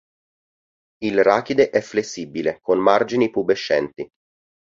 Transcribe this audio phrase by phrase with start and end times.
[1.03, 4.09] Il rachide è flessibile con margini pubesenti.